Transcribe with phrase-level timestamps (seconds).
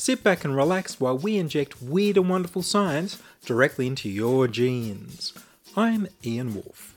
[0.00, 5.32] Sit back and relax while we inject weird and wonderful science directly into your genes.
[5.76, 6.96] I'm Ian Wolfe.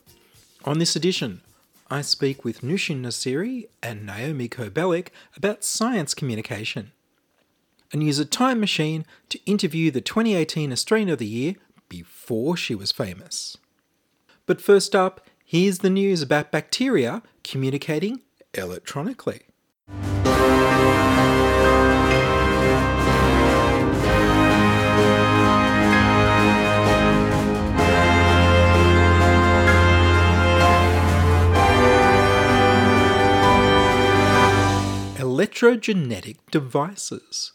[0.65, 1.41] On this edition,
[1.89, 6.91] I speak with Nushin Nasiri and Naomi Koh Belic about science communication
[7.91, 11.55] and use a time machine to interview the 2018 Australian of the Year
[11.89, 13.57] before she was famous.
[14.45, 18.21] But first up, here's the news about bacteria communicating
[18.53, 19.41] electronically.
[35.41, 37.53] Electrogenetic devices.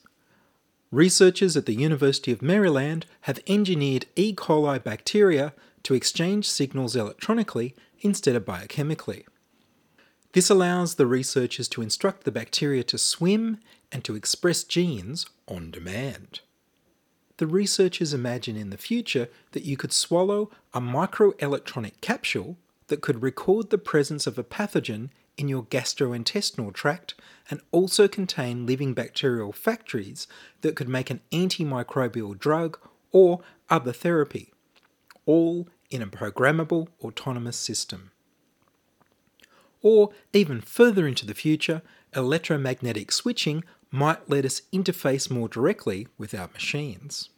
[0.91, 4.35] Researchers at the University of Maryland have engineered E.
[4.35, 9.23] coli bacteria to exchange signals electronically instead of biochemically.
[10.33, 13.59] This allows the researchers to instruct the bacteria to swim
[13.93, 16.41] and to express genes on demand.
[17.37, 22.57] The researchers imagine in the future that you could swallow a microelectronic capsule
[22.89, 27.15] that could record the presence of a pathogen in your gastrointestinal tract
[27.51, 30.27] and also contain living bacterial factories
[30.63, 32.79] that could make an antimicrobial drug
[33.13, 34.53] or other therapy,
[35.25, 38.11] all in a programmable autonomous system.
[39.83, 41.83] Or even further into the future,
[42.15, 47.29] electromagnetic switching might let us interface more directly with our machines.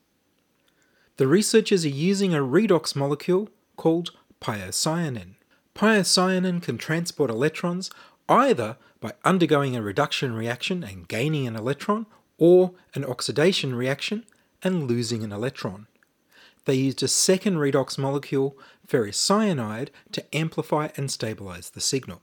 [1.16, 5.34] The researchers are using a redox molecule called pyocyanin.
[5.78, 7.88] Pyocyanin can transport electrons
[8.28, 12.06] either by undergoing a reduction reaction and gaining an electron,
[12.36, 14.24] or an oxidation reaction
[14.62, 15.86] and losing an electron.
[16.64, 18.58] They used a second redox molecule,
[18.88, 22.22] ferricyanide, to amplify and stabilize the signal.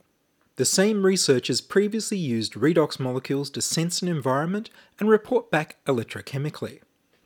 [0.56, 4.68] The same researchers previously used redox molecules to sense an environment
[5.00, 6.80] and report back electrochemically.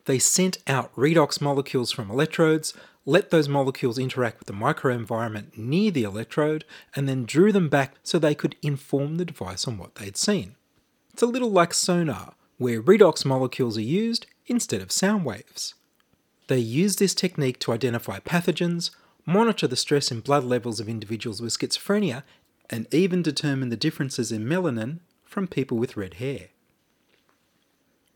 [0.05, 2.73] They sent out redox molecules from electrodes,
[3.07, 7.95] let those molecules interact with the microenvironment near the electrode, and then drew them back
[8.03, 10.55] so they could inform the device on what they'd seen.
[11.13, 15.75] It's a little like sonar, where redox molecules are used instead of sound waves.
[16.49, 18.91] They use this technique to identify pathogens,
[19.25, 22.23] monitor the stress in blood levels of individuals with schizophrenia,
[22.69, 26.49] and even determine the differences in melanin from people with red hair.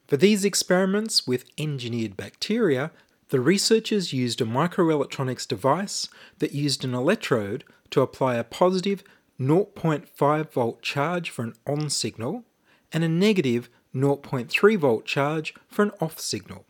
[0.06, 2.90] For these experiments with engineered bacteria,
[3.34, 6.08] the researchers used a microelectronics device
[6.38, 9.02] that used an electrode to apply a positive
[9.40, 12.44] 0.5 volt charge for an on signal
[12.92, 16.64] and a negative 0.3 volt charge for an off signal.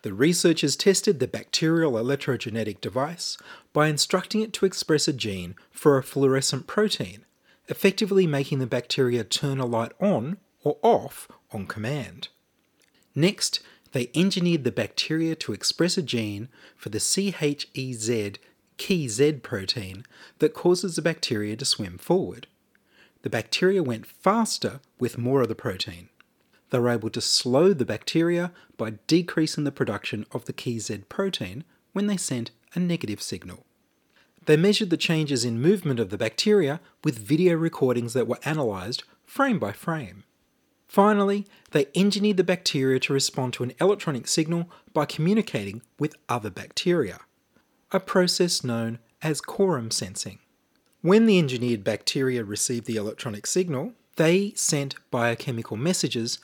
[0.00, 3.36] The researchers tested the bacterial electrogenetic device
[3.74, 7.26] by instructing it to express a gene for a fluorescent protein,
[7.68, 12.28] effectively making the bacteria turn a light on or off on command.
[13.14, 13.60] Next,
[13.96, 18.36] they engineered the bacteria to express a gene for the CHEZ
[18.76, 20.04] key Z protein
[20.38, 22.46] that causes the bacteria to swim forward.
[23.22, 26.10] The bacteria went faster with more of the protein.
[26.68, 31.04] They were able to slow the bacteria by decreasing the production of the key Z
[31.08, 31.64] protein
[31.94, 33.64] when they sent a negative signal.
[34.44, 39.04] They measured the changes in movement of the bacteria with video recordings that were analysed
[39.24, 40.24] frame by frame.
[40.88, 46.50] Finally, they engineered the bacteria to respond to an electronic signal by communicating with other
[46.50, 47.20] bacteria,
[47.92, 50.38] a process known as quorum sensing.
[51.02, 56.38] When the engineered bacteria received the electronic signal, they sent biochemical messages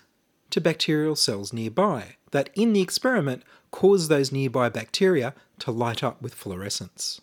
[0.51, 6.21] to bacterial cells nearby that, in the experiment, caused those nearby bacteria to light up
[6.21, 7.21] with fluorescence.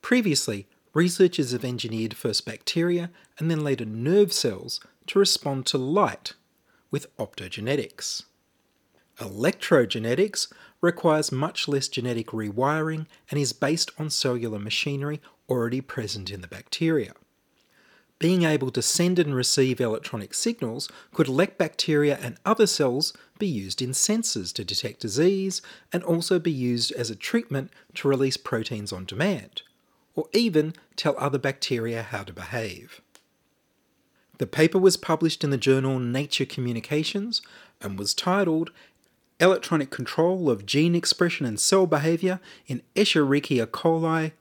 [0.00, 6.34] Previously, researchers have engineered first bacteria and then later nerve cells to respond to light
[6.90, 8.24] with optogenetics.
[9.18, 16.40] Electrogenetics requires much less genetic rewiring and is based on cellular machinery already present in
[16.40, 17.12] the bacteria.
[18.18, 23.46] Being able to send and receive electronic signals could let bacteria and other cells be
[23.46, 25.60] used in sensors to detect disease
[25.92, 29.62] and also be used as a treatment to release proteins on demand,
[30.14, 33.00] or even tell other bacteria how to behave.
[34.38, 37.40] The paper was published in the journal Nature Communications
[37.80, 38.72] and was titled
[39.38, 44.32] Electronic Control of Gene Expression and Cell Behavior in Escherichia coli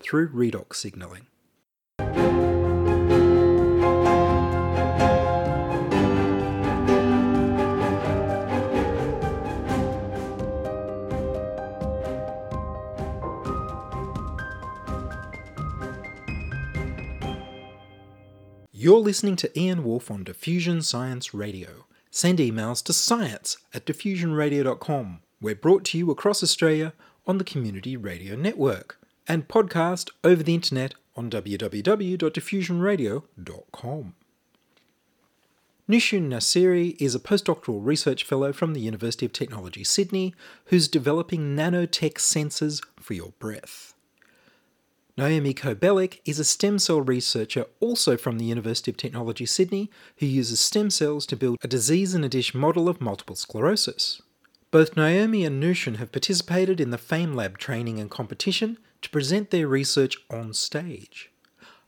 [0.00, 1.26] through Redox Signaling.
[18.84, 21.86] You're listening to Ian Wolfe on Diffusion Science Radio.
[22.10, 25.20] Send emails to science at diffusionradio.com.
[25.40, 26.92] We're brought to you across Australia
[27.26, 34.14] on the Community Radio Network and podcast over the internet on www.diffusionradio.com.
[35.88, 40.34] Nushin Nasiri is a postdoctoral research fellow from the University of Technology Sydney
[40.66, 43.93] who's developing nanotech sensors for your breath.
[45.16, 49.88] Naomi Koh Belic is a stem cell researcher also from the University of Technology Sydney
[50.16, 54.20] who uses stem cells to build a disease in a dish model of multiple sclerosis.
[54.72, 59.68] Both Naomi and Nushin have participated in the FameLab training and competition to present their
[59.68, 61.30] research on stage.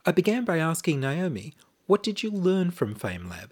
[0.04, 1.54] I began by asking Naomi,
[1.86, 3.48] what did you learn from FameLab?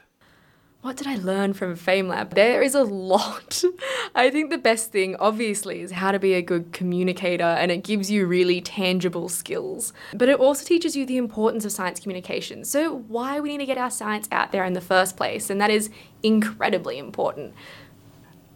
[0.85, 2.35] What did I learn from FameLab?
[2.35, 3.65] There is a lot.
[4.15, 7.85] I think the best thing, obviously, is how to be a good communicator, and it
[7.85, 9.95] gives you really tangible skills.
[10.13, 12.67] But it also teaches you the importance of science communication.
[12.67, 15.59] So, why we need to get our science out there in the first place, and
[15.59, 15.89] that is
[16.23, 17.55] incredibly important.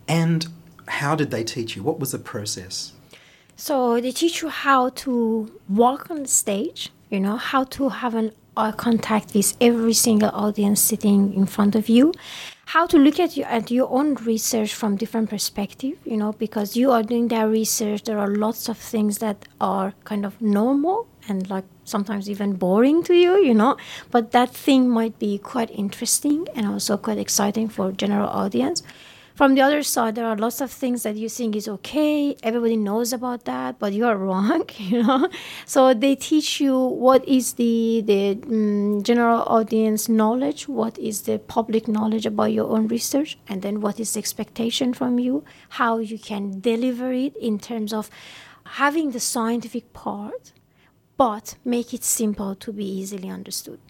[0.06, 0.48] And
[0.86, 1.82] how did they teach you?
[1.82, 2.92] What was the process?
[3.56, 8.14] So they teach you how to walk on the stage, you know, how to have
[8.14, 12.12] an eye contact with every single audience sitting in front of you,
[12.66, 16.76] how to look at, you, at your own research from different perspective, you know, because
[16.76, 21.06] you are doing that research, there are lots of things that are kind of normal
[21.28, 23.76] and like sometimes even boring to you, you know,
[24.10, 28.82] but that thing might be quite interesting and also quite exciting for general audience
[29.38, 32.36] from the other side there are lots of things that you think is okay.
[32.42, 35.28] Everybody knows about that but you are wrong you know?
[35.64, 41.38] So they teach you what is the the um, general audience knowledge what is the
[41.38, 45.44] public knowledge about your own research and then what is the expectation from you
[45.80, 48.10] how you can deliver it in terms of
[48.82, 50.52] having the scientific part
[51.16, 53.80] but make it simple to be easily understood.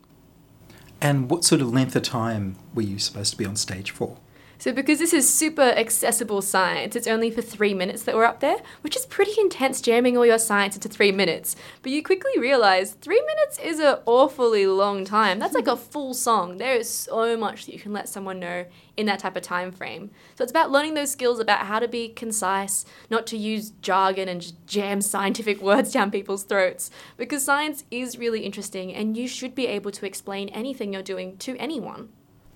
[1.00, 4.18] And what sort of length of time were you supposed to be on stage for?
[4.60, 8.40] So, because this is super accessible science, it's only for three minutes that we're up
[8.40, 11.54] there, which is pretty intense jamming all your science into three minutes.
[11.80, 15.38] But you quickly realize three minutes is an awfully long time.
[15.38, 16.56] That's like a full song.
[16.56, 18.64] There is so much that you can let someone know
[18.96, 20.10] in that type of time frame.
[20.34, 24.28] So, it's about learning those skills about how to be concise, not to use jargon
[24.28, 26.90] and just jam scientific words down people's throats.
[27.16, 31.36] Because science is really interesting and you should be able to explain anything you're doing
[31.38, 32.08] to anyone.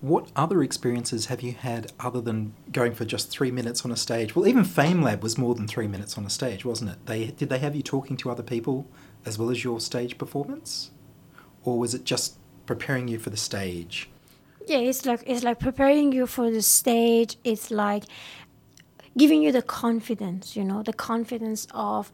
[0.03, 3.95] What other experiences have you had other than going for just three minutes on a
[3.95, 4.35] stage?
[4.35, 7.05] Well, even FameLab was more than three minutes on a stage, wasn't it?
[7.05, 8.85] They did they have you talking to other people
[9.25, 10.91] as well as your stage performance,
[11.63, 12.35] or was it just
[12.65, 14.09] preparing you for the stage?
[14.67, 17.37] Yeah, it's like it's like preparing you for the stage.
[17.45, 18.03] It's like
[19.17, 22.11] giving you the confidence, you know, the confidence of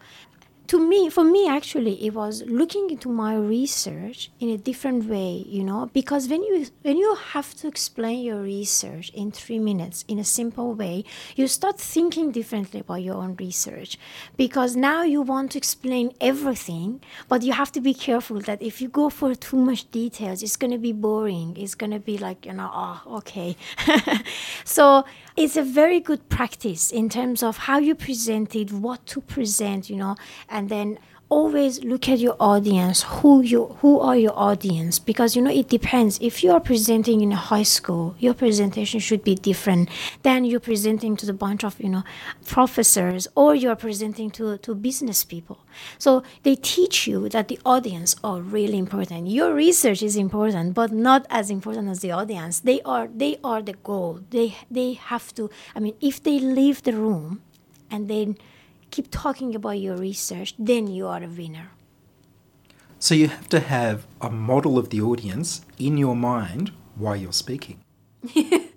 [0.69, 5.43] to me for me actually it was looking into my research in a different way
[5.47, 10.05] you know because when you when you have to explain your research in 3 minutes
[10.07, 11.03] in a simple way
[11.35, 13.97] you start thinking differently about your own research.
[14.37, 18.81] Because now you want to explain everything but you have to be careful that if
[18.81, 21.57] you go for too much details it's going to be boring.
[21.57, 23.55] It's going to be like you know oh okay.
[24.63, 25.05] So
[25.35, 29.89] it's a very good practice in terms of how you present it what to present
[29.89, 30.15] you know
[30.59, 30.99] and then
[31.29, 34.99] always look at your audience who you who are your audience?
[34.99, 36.19] Because you know it depends.
[36.19, 39.87] If you are presenting in a high school your presentation should be different
[40.23, 42.03] than you're presenting to the bunch of you know
[42.45, 45.59] professors or you're presenting to to business people.
[45.97, 49.27] So they teach you that the audience are really important.
[49.29, 52.59] Your research is important but not as important as the audience.
[52.59, 54.19] They are they are the goal.
[54.35, 57.41] They they have to i mean if they leave the room
[57.91, 58.37] and then
[58.91, 61.71] keep talking about your research, then you are a winner.
[62.99, 67.31] So you have to have a model of the audience in your mind while you're
[67.31, 67.81] speaking.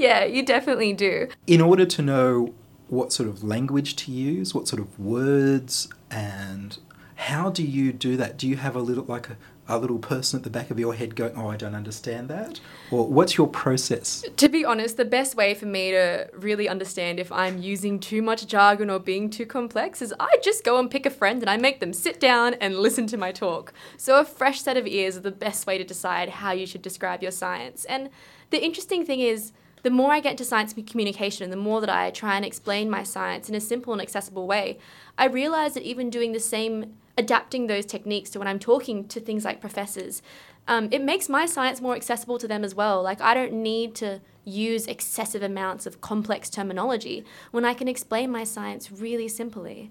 [0.00, 1.28] Yeah, you definitely do.
[1.46, 2.54] In order to know
[2.88, 6.78] what sort of language to use, what sort of words, and
[7.16, 8.38] how do you do that?
[8.38, 9.36] Do you have a little like a,
[9.70, 12.60] a little person at the back of your head going, "Oh, I don't understand that,"
[12.90, 14.24] or what's your process?
[14.36, 18.22] To be honest, the best way for me to really understand if I'm using too
[18.22, 21.50] much jargon or being too complex is I just go and pick a friend and
[21.50, 23.72] I make them sit down and listen to my talk.
[23.96, 26.82] So, a fresh set of ears is the best way to decide how you should
[26.82, 27.84] describe your science.
[27.84, 28.10] And
[28.50, 31.90] the interesting thing is, the more I get into science communication and the more that
[31.90, 34.78] I try and explain my science in a simple and accessible way,
[35.16, 39.20] I realize that even doing the same, adapting those techniques to when I'm talking to
[39.20, 40.22] things like professors,
[40.66, 43.02] um, it makes my science more accessible to them as well.
[43.02, 48.30] Like, I don't need to use excessive amounts of complex terminology when I can explain
[48.30, 49.90] my science really simply.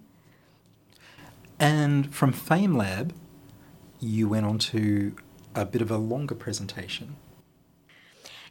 [1.60, 3.12] And from FameLab,
[4.00, 5.16] you went on to
[5.56, 7.16] a bit of a longer presentation.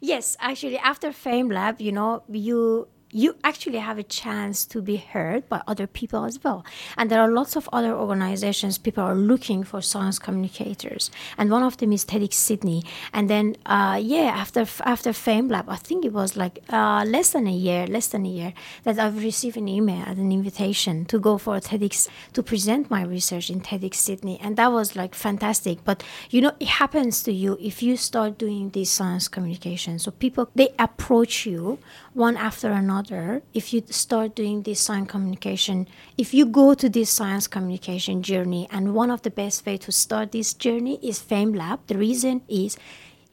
[0.00, 5.48] Yes, actually, after FameLab, you know, you you actually have a chance to be heard
[5.48, 6.64] by other people as well.
[6.96, 11.10] And there are lots of other organizations, people are looking for science communicators.
[11.36, 12.84] And one of them is TEDx Sydney.
[13.12, 17.46] And then, uh, yeah, after after FameLab, I think it was like uh, less than
[17.46, 18.52] a year, less than a year,
[18.84, 23.02] that I've received an email and an invitation to go for TEDx to present my
[23.02, 24.38] research in TEDx Sydney.
[24.40, 25.84] And that was like fantastic.
[25.84, 29.98] But, you know, it happens to you if you start doing this science communication.
[29.98, 31.78] So people, they approach you
[32.18, 35.86] one after another if you start doing this science communication
[36.18, 39.92] if you go to this science communication journey and one of the best way to
[39.92, 41.78] start this journey is FameLab.
[41.86, 42.76] The reason is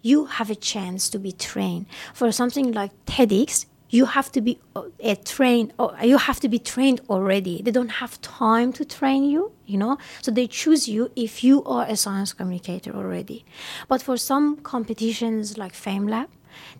[0.03, 1.87] you have a chance to be trained.
[2.13, 5.73] For something like TEDx you have to be uh, a trained
[6.03, 7.63] you have to be trained already.
[7.63, 9.97] They don't have time to train you you know?
[10.21, 13.45] So they choose you if you are a science communicator already.
[13.87, 16.27] But for some competitions like FameLab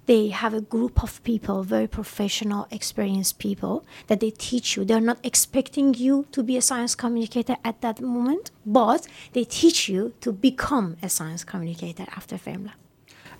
[0.05, 4.85] they have a group of people, very professional, experienced people that they teach you.
[4.85, 9.89] They're not expecting you to be a science communicator at that moment, but they teach
[9.89, 12.73] you to become a science communicator after FameLab.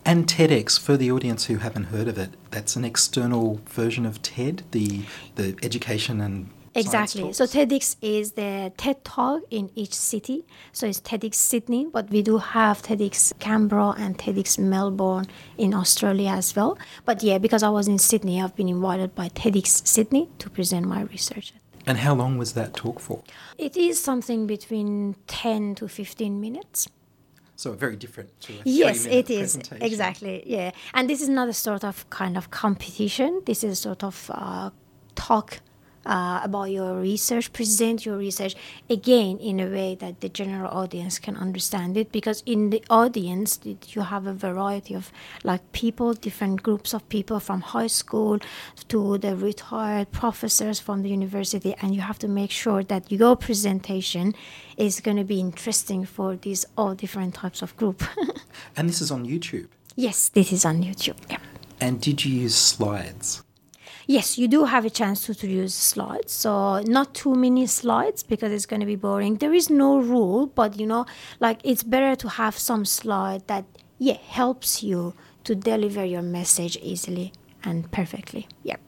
[0.08, 4.22] And TEDx, for the audience who haven't heard of it, that's an external version of
[4.22, 5.02] TED, the
[5.34, 7.32] the education and Exactly.
[7.32, 10.46] So TEDx is the TED Talk in each city.
[10.74, 15.28] So it's TEDx Sydney, but we do have TEDx Canberra and TEDx Melbourne
[15.58, 16.78] in Australia as well.
[17.06, 20.86] But yeah, because I was in Sydney, I've been invited by TEDx Sydney to present
[20.86, 21.54] my research.
[21.88, 23.24] And how long was that talk for?
[23.58, 26.90] It is something between 10 to 15 minutes.
[27.58, 30.44] So very different to a yes, it is exactly.
[30.46, 33.44] Yeah, and this is not a sort of kind of competition.
[33.46, 34.72] This is sort of uh,
[35.16, 35.62] talk
[36.06, 38.56] uh, about your research, present your research
[38.90, 42.12] again in a way that the general audience can understand it.
[42.12, 43.60] Because in the audience,
[43.90, 45.12] you have a variety of
[45.44, 48.40] like people, different groups of people from high school
[48.88, 53.36] to the retired professors from the university, and you have to make sure that your
[53.36, 54.34] presentation
[54.78, 58.04] is going to be interesting for these all different types of group.
[58.78, 59.68] And this is on YouTube.
[59.96, 61.18] yes, this is on YouTube.
[61.30, 61.38] Yeah.
[61.80, 63.45] And did you use slides?
[64.08, 66.32] Yes, you do have a chance to, to use slides.
[66.32, 69.36] So not too many slides because it's going to be boring.
[69.36, 71.06] There is no rule, but you know,
[71.40, 73.66] like it's better to have some slide that
[73.98, 75.14] yeah helps you
[75.46, 77.34] to deliver your message easily
[77.64, 78.48] and perfectly.
[78.64, 78.80] Yep.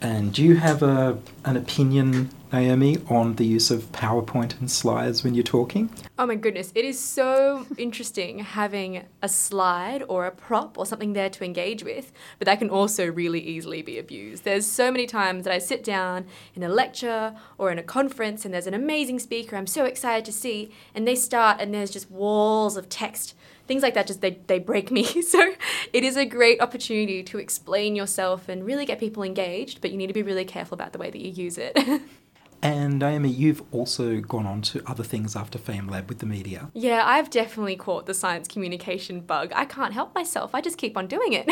[0.00, 5.24] And do you have a, an opinion, Naomi, on the use of PowerPoint and slides
[5.24, 5.90] when you're talking?
[6.18, 11.14] Oh my goodness, it is so interesting having a slide or a prop or something
[11.14, 14.44] there to engage with, but that can also really easily be abused.
[14.44, 18.44] There's so many times that I sit down in a lecture or in a conference
[18.44, 21.90] and there's an amazing speaker I'm so excited to see, and they start and there's
[21.90, 23.34] just walls of text.
[23.66, 25.04] Things like that just they, they break me.
[25.26, 25.54] So
[25.92, 29.96] it is a great opportunity to explain yourself and really get people engaged, but you
[29.96, 31.76] need to be really careful about the way that you use it.
[32.66, 36.68] And Naomi, you've also gone on to other things after FameLab with the media.
[36.74, 39.52] Yeah, I've definitely caught the science communication bug.
[39.54, 40.52] I can't help myself.
[40.52, 41.48] I just keep on doing it.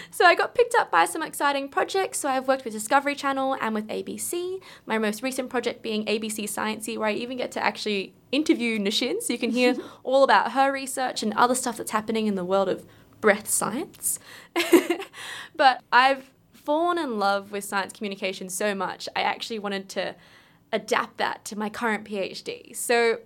[0.10, 2.20] so I got picked up by some exciting projects.
[2.20, 4.62] So I've worked with Discovery Channel and with ABC.
[4.86, 9.20] My most recent project being ABC Sciencey, where I even get to actually interview Nushin,
[9.20, 12.46] so you can hear all about her research and other stuff that's happening in the
[12.46, 12.86] world of
[13.20, 14.18] breath science.
[15.54, 16.30] but I've
[16.64, 20.14] fallen in love with science communication so much, I actually wanted to
[20.72, 22.74] adapt that to my current PhD.
[22.74, 23.18] So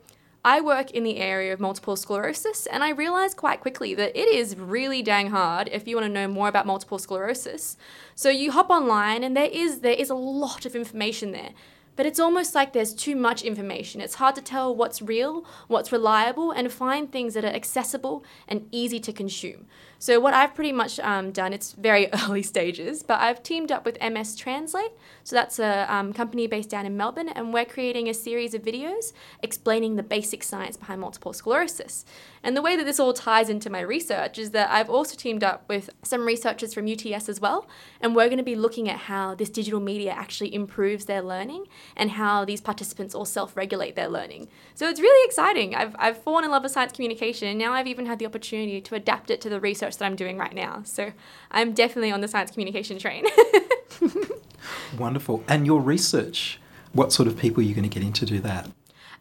[0.45, 4.28] I work in the area of multiple sclerosis, and I realized quite quickly that it
[4.28, 7.76] is really dang hard if you want to know more about multiple sclerosis.
[8.14, 11.52] So you hop online, and there is there is a lot of information there.
[11.99, 14.00] but it's almost like there's too much information.
[14.00, 18.68] It's hard to tell what's real, what's reliable, and find things that are accessible and
[18.71, 19.66] easy to consume.
[20.00, 23.84] So, what I've pretty much um, done, it's very early stages, but I've teamed up
[23.84, 24.92] with MS Translate.
[25.24, 28.62] So, that's a um, company based down in Melbourne, and we're creating a series of
[28.62, 29.12] videos
[29.42, 32.04] explaining the basic science behind multiple sclerosis.
[32.44, 35.42] And the way that this all ties into my research is that I've also teamed
[35.42, 37.66] up with some researchers from UTS as well,
[38.00, 41.66] and we're going to be looking at how this digital media actually improves their learning
[41.96, 44.46] and how these participants all self regulate their learning.
[44.76, 45.74] So, it's really exciting.
[45.74, 48.80] I've, I've fallen in love with science communication, and now I've even had the opportunity
[48.80, 50.83] to adapt it to the research that I'm doing right now.
[50.85, 51.12] So
[51.50, 53.25] I'm definitely on the science communication train.
[54.99, 55.45] Wonderful.
[55.49, 56.61] And your research,
[56.92, 58.71] what sort of people are you going to get in to do that?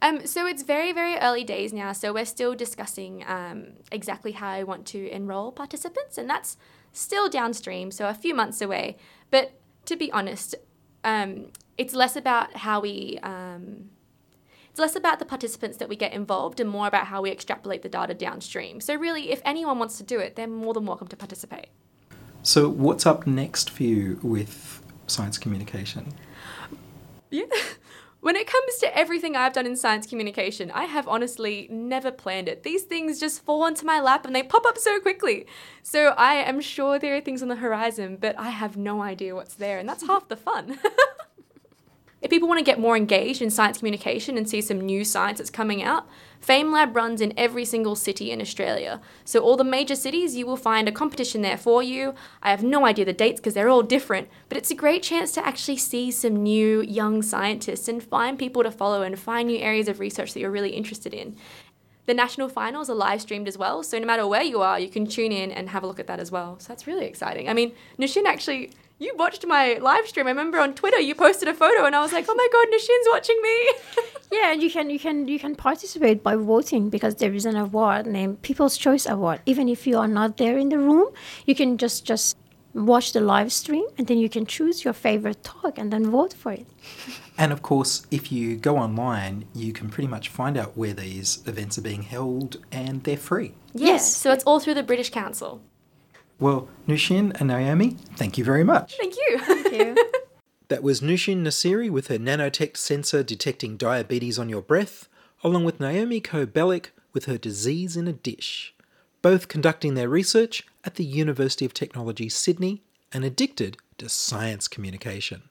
[0.02, 1.92] Um, so it's very, very early days now.
[1.92, 6.58] So we're still discussing um, exactly how I want to enroll participants, and that's
[6.92, 8.98] still downstream, so a few months away.
[9.32, 10.56] But to be honest,
[11.04, 11.48] um,
[11.78, 13.20] it's less about how we.
[13.24, 13.90] Um,
[14.77, 17.81] it's less about the participants that we get involved and more about how we extrapolate
[17.81, 18.79] the data downstream.
[18.79, 21.69] So, really, if anyone wants to do it, they're more than welcome to participate.
[22.43, 26.13] So, what's up next for you with science communication?
[27.31, 27.46] Yeah.
[28.19, 32.50] When it comes to everything I've done in science communication, I have honestly never planned
[32.50, 32.63] it.
[32.63, 35.46] These things just fall onto my lap and they pop up so quickly.
[35.84, 39.36] So I am sure there are things on the horizon, but I have no idea
[39.36, 40.79] what's there, and that's half the fun.
[42.20, 45.38] If people want to get more engaged in science communication and see some new science
[45.38, 46.08] that's coming out,
[46.42, 49.02] FameLab runs in every single city in Australia.
[49.24, 52.16] So, all the major cities, you will find a competition there for you.
[52.42, 55.32] I have no idea the dates because they're all different, but it's a great chance
[55.34, 59.60] to actually see some new young scientists and find people to follow and find new
[59.60, 61.36] areas of research that you're really interested in.
[62.08, 64.90] The national finals are live streamed as well, so no matter where you are, you
[64.90, 66.58] can tune in and have a look at that as well.
[66.60, 67.50] So that's really exciting.
[67.50, 70.27] I mean, Nushin actually you watched my live stream.
[70.27, 72.68] I remember on Twitter you posted a photo, and I was like, "Oh my god,
[72.72, 73.72] Nushin's watching me!"
[74.32, 77.56] yeah, and you can you can you can participate by voting because there is an
[77.56, 79.42] award named People's Choice Award.
[79.46, 81.10] Even if you are not there in the room,
[81.46, 82.38] you can just just
[82.74, 86.34] watch the live stream, and then you can choose your favorite talk and then vote
[86.34, 86.68] for it.
[87.39, 91.44] And of course, if you go online, you can pretty much find out where these
[91.46, 93.54] events are being held, and they're free.
[93.74, 94.16] Yes, yes.
[94.16, 95.62] so it's all through the British Council.
[96.39, 98.96] Well, Nushin and Naomi, thank you very much.
[98.98, 99.39] Thank you.
[99.39, 100.12] Thank you.
[100.67, 105.10] that was Nushin Nasiri with her nanotech sensor detecting diabetes on your breath,
[105.44, 108.75] along with Naomi Koh Belic with her disease in a dish,
[109.24, 115.50] both conducting their research at the University of Technology, Sydney, and addicted to science communication.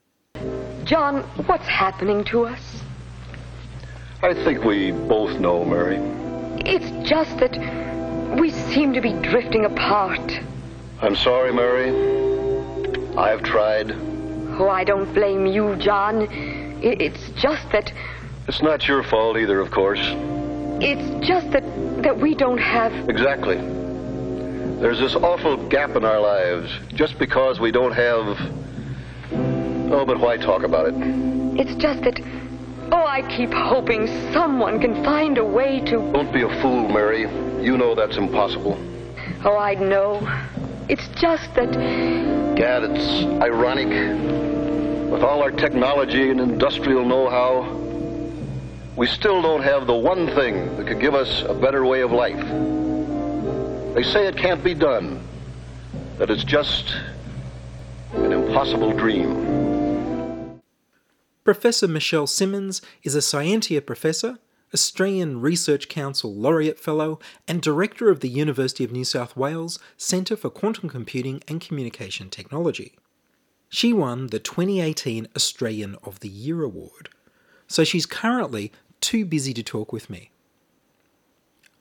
[0.84, 2.82] John, what's happening to us?
[4.22, 5.96] I think we both know, Mary.
[6.64, 10.40] It's just that we seem to be drifting apart.
[11.02, 11.90] I'm sorry, Murray.
[13.18, 13.92] I've tried.
[14.58, 16.26] Oh, I don't blame you, John.
[16.82, 17.92] It's just that.
[18.48, 20.00] It's not your fault either, of course.
[20.80, 21.64] It's just that
[22.02, 22.92] that we don't have.
[23.08, 23.56] Exactly.
[23.56, 28.38] There's this awful gap in our lives just because we don't have.
[29.92, 30.94] Oh, but why talk about it?
[31.60, 32.20] It's just that.
[32.92, 36.12] Oh, I keep hoping someone can find a way to.
[36.12, 37.22] Don't be a fool, Mary.
[37.62, 38.78] You know that's impossible.
[39.44, 40.20] Oh, I know.
[40.88, 41.72] It's just that.
[42.54, 43.88] Gad, it's ironic.
[45.10, 47.62] With all our technology and industrial know how,
[48.94, 52.12] we still don't have the one thing that could give us a better way of
[52.12, 52.40] life.
[53.94, 55.26] They say it can't be done,
[56.18, 56.94] that it's just
[58.14, 60.60] an impossible dream.
[61.42, 64.38] Professor Michelle Simmons is a Scientia professor
[64.74, 70.36] Australian Research Council Laureate Fellow, and Director of the University of New South Wales Centre
[70.36, 72.96] for Quantum Computing and Communication Technology.
[73.68, 77.08] She won the 2018 Australian of the Year award,
[77.66, 80.30] so she's currently too busy to talk with me.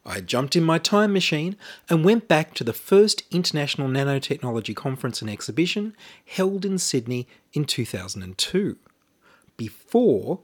[0.06, 1.58] I jumped in my time machine
[1.90, 5.96] and went back to the first International Nanotechnology Conference and Exhibition
[6.26, 8.78] held in Sydney in 2002,
[9.58, 10.42] before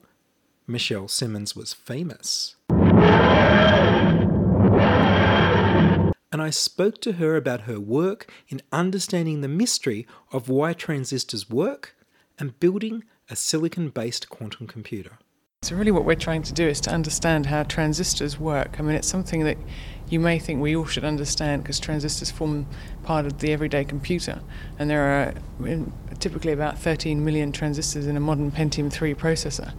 [0.71, 2.55] Michelle Simmons was famous.
[6.31, 11.49] And I spoke to her about her work in understanding the mystery of why transistors
[11.49, 11.95] work
[12.39, 15.19] and building a silicon based quantum computer.
[15.63, 18.79] So, really, what we're trying to do is to understand how transistors work.
[18.79, 19.57] I mean, it's something that
[20.10, 22.65] you may think we all should understand because transistors form
[23.03, 24.41] part of the everyday computer.
[24.79, 25.34] And there are
[26.19, 29.71] typically about 13 million transistors in a modern Pentium 3 processor.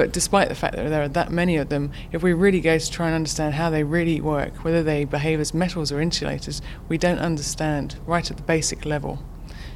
[0.00, 2.78] But despite the fact that there are that many of them, if we really go
[2.78, 6.62] to try and understand how they really work, whether they behave as metals or insulators,
[6.88, 9.22] we don't understand right at the basic level.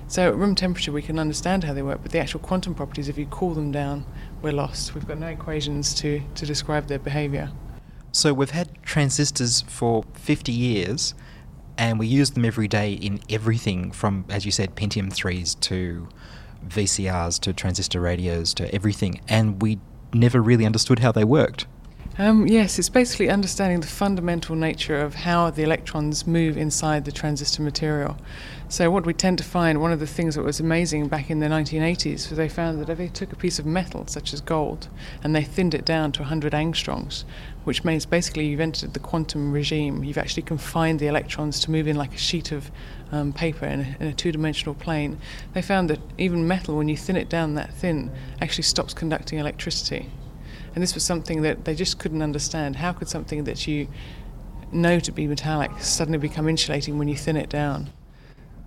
[0.09, 3.07] So at room temperature, we can understand how they work, but the actual quantum properties,
[3.11, 4.07] if you cool them down,
[4.41, 4.95] we're lost.
[4.95, 7.53] We've got no equations to, to describe their behavior.
[8.11, 11.13] So we've had transistors for 50 years,
[11.77, 16.09] and we use them every day in everything from, as you said, Pentium 3s to
[16.67, 19.81] VCRs to transistor radios to everything, and we
[20.15, 21.67] never really understood how they worked.
[22.17, 27.11] Um, yes, it's basically understanding the fundamental nature of how the electrons move inside the
[27.11, 28.17] transistor material.
[28.69, 31.41] So, what we tend to find, one of the things that was amazing back in
[31.41, 34.41] the 1980s, was they found that if they took a piece of metal, such as
[34.41, 34.89] gold,
[35.25, 37.25] and they thinned it down to 100 angstroms,
[37.65, 41.89] which means basically you've entered the quantum regime, you've actually confined the electrons to move
[41.89, 42.71] in like a sheet of
[43.15, 45.19] um, paper in a, in a two dimensional plane.
[45.53, 49.39] They found that even metal, when you thin it down that thin, actually stops conducting
[49.39, 50.11] electricity.
[50.75, 52.77] And this was something that they just couldn't understand.
[52.77, 53.87] How could something that you
[54.73, 57.91] know to be metallic suddenly become insulating when you thin it down?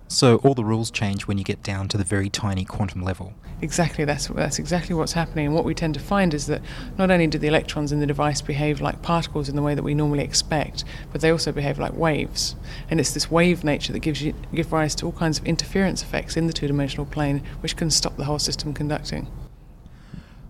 [0.08, 3.34] So all the rules change when you get down to the very tiny quantum level.
[3.60, 5.46] Exactly, that's that's exactly what's happening.
[5.46, 6.62] And what we tend to find is that
[6.96, 9.82] not only do the electrons in the device behave like particles in the way that
[9.82, 12.56] we normally expect, but they also behave like waves.
[12.90, 16.02] And it's this wave nature that gives you give rise to all kinds of interference
[16.02, 19.26] effects in the two-dimensional plane, which can stop the whole system conducting.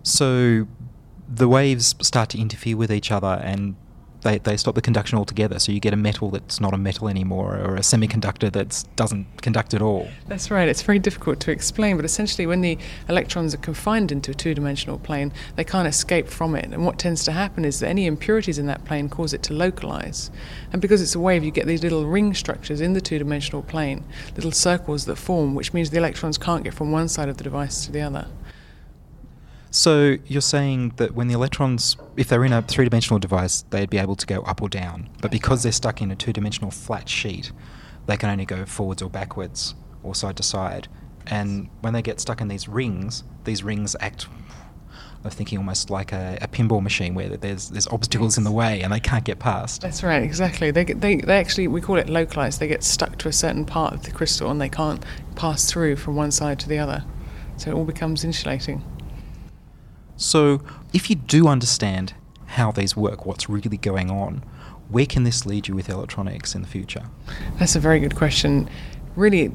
[0.03, 0.67] So
[1.27, 3.75] the waves start to interfere with each other and
[4.21, 5.59] they, they stop the conduction altogether.
[5.59, 9.41] So you get a metal that's not a metal anymore, or a semiconductor that doesn't
[9.41, 10.09] conduct at all.
[10.27, 10.67] That's right.
[10.67, 12.77] It's very difficult to explain, but essentially, when the
[13.07, 16.65] electrons are confined into a two dimensional plane, they can't escape from it.
[16.65, 19.53] And what tends to happen is that any impurities in that plane cause it to
[19.53, 20.31] localize.
[20.71, 23.61] And because it's a wave, you get these little ring structures in the two dimensional
[23.61, 24.03] plane,
[24.35, 27.43] little circles that form, which means the electrons can't get from one side of the
[27.43, 28.27] device to the other.
[29.71, 33.99] So you're saying that when the electrons, if they're in a three-dimensional device, they'd be
[33.99, 37.51] able to go up or down, but because they're stuck in a two-dimensional flat sheet,
[38.07, 40.87] they can only go forwards or backwards or side to side.
[41.27, 44.27] And when they get stuck in these rings, these rings act.
[45.23, 48.81] I'm thinking almost like a, a pinball machine where there's there's obstacles in the way
[48.81, 49.81] and they can't get past.
[49.81, 50.71] That's right, exactly.
[50.71, 52.61] They get, they they actually we call it localized.
[52.61, 55.03] They get stuck to a certain part of the crystal and they can't
[55.35, 57.03] pass through from one side to the other.
[57.57, 58.81] So it all becomes insulating.
[60.19, 60.59] So,
[60.91, 62.13] if you do understand
[62.47, 64.43] how these work, what's really going on,
[64.89, 67.05] where can this lead you with electronics in the future?
[67.57, 68.69] That's a very good question.
[69.15, 69.49] Really,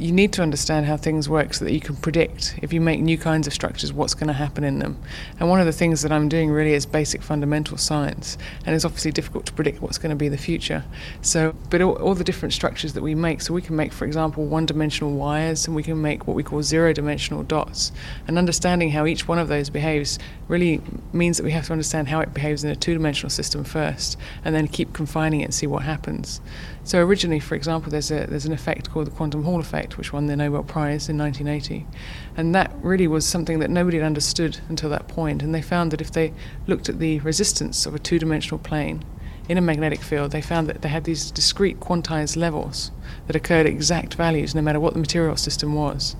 [0.00, 3.00] you need to understand how things work so that you can predict if you make
[3.00, 5.00] new kinds of structures what's going to happen in them.
[5.38, 8.84] And one of the things that I'm doing really is basic fundamental science, and it's
[8.84, 10.84] obviously difficult to predict what's going to be the future.
[11.20, 14.06] So, but all, all the different structures that we make, so we can make, for
[14.06, 17.92] example, one-dimensional wires, and we can make what we call zero-dimensional dots.
[18.26, 20.80] And understanding how each one of those behaves really
[21.12, 24.54] means that we have to understand how it behaves in a two-dimensional system first, and
[24.54, 26.40] then keep confining it and see what happens.
[26.82, 30.12] So originally, for example, there's a there's an effect called the quantum Hall effect, which
[30.12, 31.86] won the Nobel Prize in 1980,
[32.36, 35.42] and that really was something that nobody had understood until that point.
[35.42, 36.32] And they found that if they
[36.66, 39.04] looked at the resistance of a two-dimensional plane
[39.48, 42.92] in a magnetic field, they found that they had these discrete quantized levels
[43.26, 46.14] that occurred at exact values no matter what the material system was.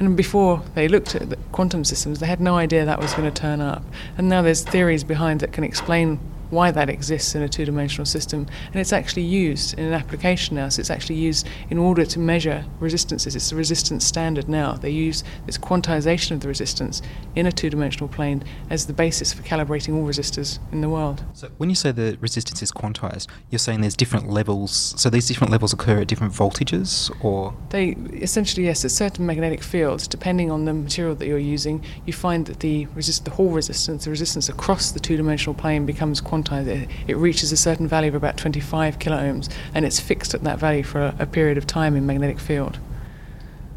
[0.00, 3.32] And before they looked at the quantum systems, they had no idea that was going
[3.32, 3.84] to turn up.
[4.18, 6.18] And now there's theories behind that can explain
[6.52, 8.46] why that exists in a two dimensional system.
[8.66, 10.68] And it's actually used in an application now.
[10.68, 13.34] So it's actually used in order to measure resistances.
[13.34, 14.74] It's the resistance standard now.
[14.74, 17.00] They use this quantization of the resistance
[17.34, 21.24] in a two dimensional plane as the basis for calibrating all resistors in the world.
[21.32, 24.94] So when you say the resistance is quantized, you're saying there's different levels.
[24.98, 29.62] So these different levels occur at different voltages, or they essentially yes, at certain magnetic
[29.62, 33.48] fields, depending on the material that you're using, you find that the resist the Hall
[33.48, 37.86] resistance, the resistance across the two dimensional plane becomes quantized it, it reaches a certain
[37.86, 41.58] value of about 25 kiloohms, and it's fixed at that value for a, a period
[41.58, 42.78] of time in magnetic field.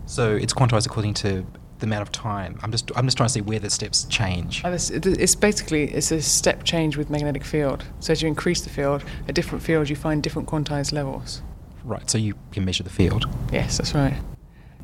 [0.05, 1.45] So it's quantized according to
[1.79, 2.59] the amount of time.
[2.63, 4.63] I'm just I'm just trying to see where the steps change.
[4.63, 7.83] Uh, it's, it's basically it's a step change with magnetic field.
[7.99, 11.41] So as you increase the field, at different fields you find different quantized levels.
[11.83, 12.09] Right.
[12.09, 13.29] So you can measure the field.
[13.51, 14.15] Yes, that's right.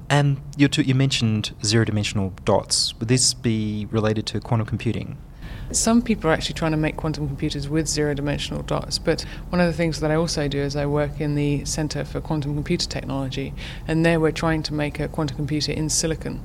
[0.09, 2.97] And you you mentioned zero-dimensional dots.
[2.99, 5.17] Would this be related to quantum computing?
[5.71, 9.61] Some people are actually trying to make quantum computers with zero dimensional dots, but one
[9.61, 12.55] of the things that I also do is I work in the Center for Quantum
[12.55, 13.53] Computer Technology,
[13.87, 16.43] and there we're trying to make a quantum computer in silicon.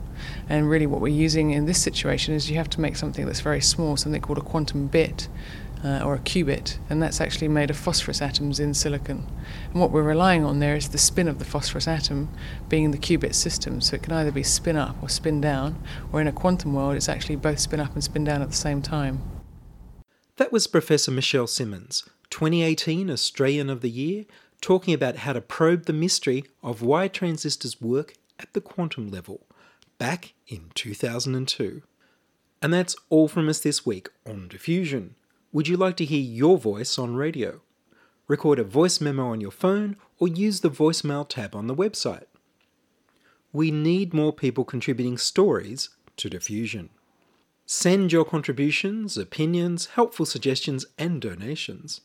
[0.49, 3.41] And really, what we're using in this situation is you have to make something that's
[3.41, 5.29] very small, something called a quantum bit
[5.87, 9.25] uh, or a qubit, and that's actually made of phosphorus atoms in silicon.
[9.71, 12.29] And what we're relying on there is the spin of the phosphorus atom
[12.69, 15.81] being the qubit system, so it can either be spin up or spin down,
[16.13, 18.57] or in a quantum world, it's actually both spin up and spin down at the
[18.57, 19.23] same time.
[20.39, 24.25] That was Professor Michelle Simmons, 2018 Australian of the Year,
[24.61, 29.47] talking about how to probe the mystery of why transistors work at the quantum level
[29.99, 31.83] back in 2002.
[32.61, 35.15] And that's all from us this week on Diffusion.
[35.53, 37.61] Would you like to hear your voice on radio?
[38.29, 42.27] Record a voice memo on your phone or use the voicemail tab on the website.
[43.53, 46.91] We need more people contributing stories to Diffusion.
[47.65, 52.01] Send your contributions, opinions, helpful suggestions, and donations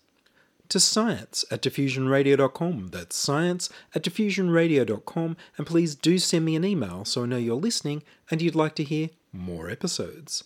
[0.71, 2.87] to science at diffusionradio.com.
[2.87, 5.37] That's science at diffusionradio.com.
[5.57, 8.75] And please do send me an email so I know you're listening and you'd like
[8.75, 10.45] to hear more episodes.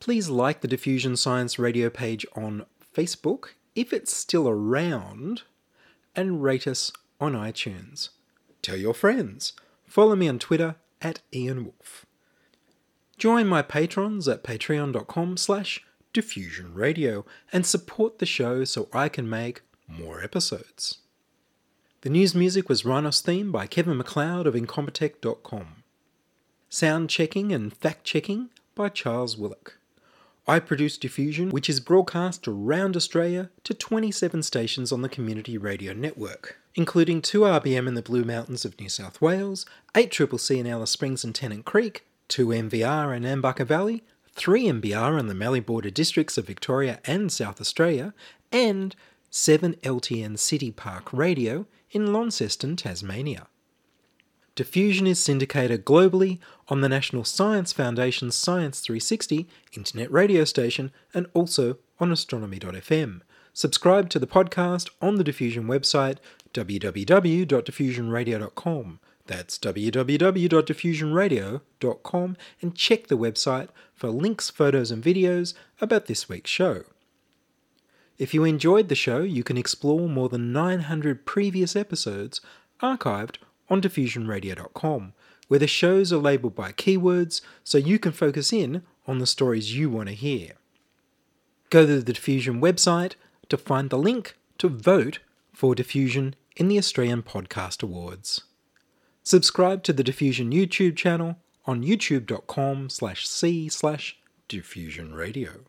[0.00, 2.64] Please like the Diffusion Science Radio page on
[2.96, 5.42] Facebook if it's still around
[6.16, 8.08] and rate us on iTunes.
[8.62, 9.52] Tell your friends.
[9.86, 12.06] Follow me on Twitter at Ian Wolfe.
[13.18, 15.84] Join my patrons at patreon.com slash
[16.14, 20.98] Diffusion Radio and support the show so I can make more episodes.
[22.00, 25.82] The news music was Rhinos theme by Kevin MacLeod of Incompetech.com.
[26.70, 29.76] Sound checking and fact checking by Charles Willock.
[30.50, 35.92] I produce Diffusion, which is broadcast around Australia to 27 stations on the Community Radio
[35.92, 41.22] Network, including 2RBM in the Blue Mountains of New South Wales, 8CCC in Alice Springs
[41.22, 44.02] and Tennant Creek, 2NVR in Nambucca Valley,
[44.34, 48.12] 3MBR in the Mallee Border districts of Victoria and South Australia,
[48.50, 48.96] and
[49.30, 53.46] 7LTN City Park Radio in Launceston, Tasmania.
[54.60, 61.26] Diffusion is syndicated globally on the National Science Foundation's Science 360 internet radio station and
[61.32, 63.22] also on astronomy.fm.
[63.54, 66.18] Subscribe to the podcast on the Diffusion website
[66.52, 69.00] www.diffusionradio.com.
[69.26, 76.82] That's www.diffusionradio.com and check the website for links, photos, and videos about this week's show.
[78.18, 82.42] If you enjoyed the show, you can explore more than 900 previous episodes
[82.82, 83.36] archived
[83.70, 85.12] on diffusionradio.com,
[85.48, 89.74] where the shows are labelled by keywords so you can focus in on the stories
[89.74, 90.52] you want to hear.
[91.70, 93.14] Go to the Diffusion website
[93.48, 95.20] to find the link to vote
[95.52, 98.42] for Diffusion in the Australian Podcast Awards.
[99.22, 105.60] Subscribe to the Diffusion YouTube channel on youtube.com slash c slash diffusion radio.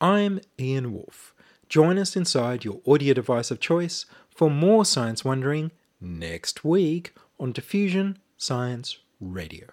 [0.00, 1.34] I'm Ian Wolfe.
[1.68, 7.52] Join us inside your audio device of choice for more science wondering next week on
[7.52, 9.68] Diffusion Science Radio.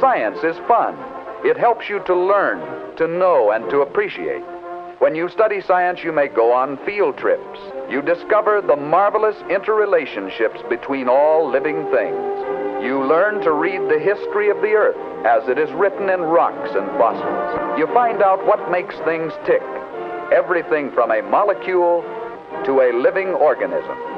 [0.00, 0.96] Science is fun.
[1.44, 4.42] It helps you to learn, to know, and to appreciate.
[4.98, 7.58] When you study science, you may go on field trips.
[7.88, 12.18] You discover the marvelous interrelationships between all living things.
[12.82, 16.70] You learn to read the history of the earth as it is written in rocks
[16.74, 17.78] and fossils.
[17.78, 19.62] You find out what makes things tick.
[20.32, 22.02] Everything from a molecule
[22.64, 24.17] to a living organism.